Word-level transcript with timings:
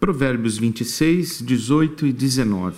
Provérbios 0.00 0.56
26, 0.56 1.42
18 1.42 2.06
e 2.06 2.12
19. 2.14 2.74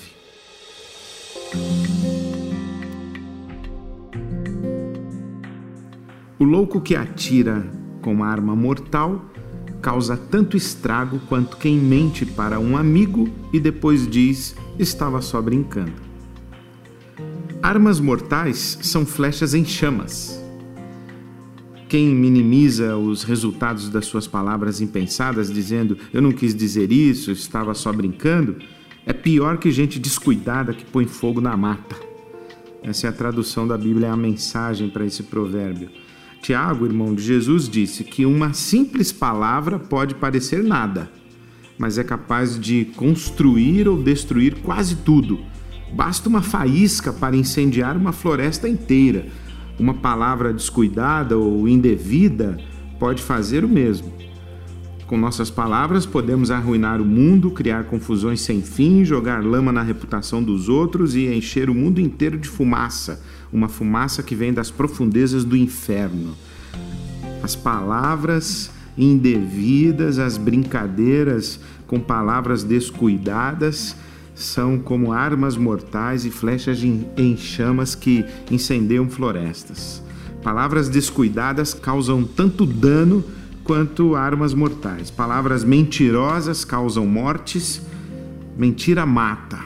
O 6.37 6.43
louco 6.43 6.81
que 6.81 6.97
atira 6.97 7.65
com 8.03 8.25
arma 8.25 8.57
mortal 8.57 9.25
causa 9.81 10.17
tanto 10.17 10.57
estrago 10.57 11.21
quanto 11.29 11.59
quem 11.59 11.79
mente 11.79 12.27
para 12.27 12.59
um 12.59 12.77
amigo 12.77 13.29
e 13.53 13.61
depois 13.61 14.05
diz 14.05 14.57
estava 14.77 15.23
só 15.23 15.41
brincando. 15.41 16.03
Armas 17.63 18.01
mortais 18.01 18.79
são 18.83 19.07
flechas 19.07 19.55
em 19.55 19.65
chamas 19.65 20.42
quem 21.93 22.09
minimiza 22.09 22.97
os 22.97 23.23
resultados 23.23 23.91
das 23.91 24.07
suas 24.07 24.27
palavras 24.27 24.81
impensadas, 24.81 25.53
dizendo 25.53 25.99
eu 26.11 26.23
não 26.23 26.33
quis 26.33 26.55
dizer 26.55 26.91
isso, 26.91 27.31
estava 27.31 27.75
só 27.75 27.93
brincando, 27.93 28.57
é 29.05 29.13
pior 29.13 29.59
que 29.59 29.71
gente 29.71 29.99
descuidada 29.99 30.73
que 30.73 30.87
põe 30.87 31.07
fogo 31.07 31.39
na 31.39 31.55
mata. 31.55 31.95
Essa 32.83 33.09
é 33.09 33.11
a 33.11 33.13
tradução 33.13 33.69
da 33.69 33.77
Bíblia, 33.77 34.07
é 34.07 34.11
a 34.11 34.17
mensagem 34.17 34.89
para 34.89 35.05
esse 35.05 35.25
provérbio. 35.25 35.91
Tiago, 36.41 36.87
irmão 36.87 37.15
de 37.15 37.23
Jesus, 37.23 37.69
disse 37.69 38.05
que 38.05 38.25
uma 38.25 38.55
simples 38.55 39.13
palavra 39.13 39.79
pode 39.79 40.15
parecer 40.15 40.65
nada, 40.65 41.13
mas 41.77 41.99
é 41.99 42.03
capaz 42.03 42.59
de 42.59 42.87
construir 42.97 43.87
ou 43.87 44.03
destruir 44.03 44.63
quase 44.63 44.97
tudo. 44.97 45.41
Basta 45.93 46.27
uma 46.27 46.41
faísca 46.41 47.13
para 47.13 47.37
incendiar 47.37 47.99
uma 47.99 48.13
floresta 48.13 48.67
inteira 48.67 49.27
uma 49.83 49.95
palavra 49.95 50.53
descuidada 50.53 51.37
ou 51.37 51.69
indevida 51.69 52.57
pode 53.01 53.21
fazer 53.21 53.65
o 53.65 53.69
mesmo. 53.69 54.13
Com 55.09 55.19
nossas 55.19 55.51
palavras, 55.51 56.07
podemos 56.07 56.53
arruinar 56.53 57.01
o 57.01 57.05
mundo, 57.05 57.51
criar 57.51 57.85
confusões 57.85 58.41
sem 58.43 58.63
fim, 58.63 59.05
jogar 59.05 59.45
lama 59.45 59.73
na 59.73 59.83
reputação 59.83 60.41
dos 60.41 60.69
outros 60.69 61.17
e 61.17 61.27
encher 61.27 61.69
o 61.69 61.75
mundo 61.75 62.01
inteiro 62.01 62.39
de 62.39 62.49
fumaça, 62.49 63.21
uma 63.53 63.69
fumaça 63.69 64.23
que 64.23 64.37
vem 64.37 64.53
das 64.53 64.71
profundezas 64.71 65.45
do 65.45 65.57
inferno. 65.57 66.37
As 67.43 67.57
palavras 67.57 68.71
indevidas, 68.97 70.21
as 70.21 70.39
brincadeiras 70.39 71.59
com 71.89 71.99
palavras 71.99 72.63
descuidadas, 72.63 73.97
são 74.35 74.79
como 74.79 75.13
armas 75.13 75.57
mortais 75.57 76.25
e 76.25 76.31
flechas 76.31 76.83
em 76.83 77.37
chamas 77.37 77.95
que 77.95 78.25
incendeiam 78.51 79.09
florestas. 79.09 80.03
Palavras 80.43 80.89
descuidadas 80.89 81.73
causam 81.73 82.25
tanto 82.25 82.67
dano 82.67 83.25
quanto 83.63 84.17
armas 84.17 84.53
mortais. 84.55 85.11
Palavras 85.11 85.63
mentirosas 85.63 86.65
causam 86.65 87.07
mortes. 87.07 87.81
Mentira 88.57 89.07
mata. 89.07 89.61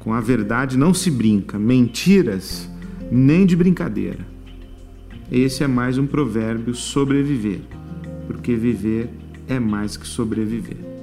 Com 0.00 0.12
a 0.12 0.20
verdade 0.20 0.76
não 0.76 0.92
se 0.92 1.10
brinca. 1.10 1.58
Mentiras 1.58 2.68
nem 3.10 3.46
de 3.46 3.54
brincadeira. 3.54 4.26
Esse 5.30 5.62
é 5.62 5.68
mais 5.68 5.96
um 5.96 6.06
provérbio 6.06 6.74
sobreviver, 6.74 7.60
porque 8.26 8.56
viver 8.56 9.10
é 9.46 9.60
mais 9.60 9.96
que 9.96 10.06
sobreviver. 10.06 10.99